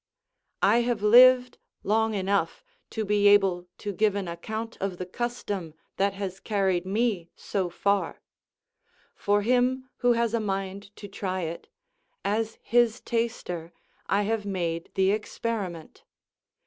[0.63, 5.75] ]I have lived long enough to be able to give an account of the custom
[5.97, 8.19] that has carried me so far;
[9.13, 11.67] for him who has a mind to try it,
[12.25, 13.73] as his taster,
[14.07, 16.03] I have made the experiment.